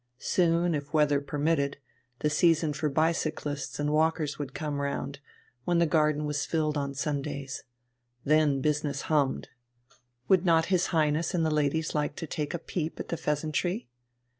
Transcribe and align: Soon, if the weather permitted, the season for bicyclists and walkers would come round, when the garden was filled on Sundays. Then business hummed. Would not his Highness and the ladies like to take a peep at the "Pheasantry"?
Soon, 0.17 0.73
if 0.73 0.85
the 0.85 0.91
weather 0.93 1.21
permitted, 1.21 1.77
the 2.21 2.29
season 2.31 2.73
for 2.73 2.89
bicyclists 2.89 3.79
and 3.79 3.91
walkers 3.93 4.39
would 4.39 4.55
come 4.55 4.81
round, 4.81 5.19
when 5.63 5.77
the 5.77 5.85
garden 5.85 6.25
was 6.25 6.43
filled 6.43 6.75
on 6.75 6.95
Sundays. 6.95 7.63
Then 8.25 8.61
business 8.61 9.01
hummed. 9.13 9.49
Would 10.27 10.43
not 10.43 10.65
his 10.73 10.87
Highness 10.87 11.35
and 11.35 11.45
the 11.45 11.51
ladies 11.51 11.93
like 11.93 12.15
to 12.15 12.25
take 12.25 12.55
a 12.55 12.57
peep 12.57 12.99
at 12.99 13.09
the 13.09 13.15
"Pheasantry"? 13.15 13.89